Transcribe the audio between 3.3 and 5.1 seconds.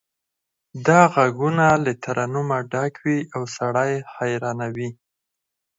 او سړی حیرانوي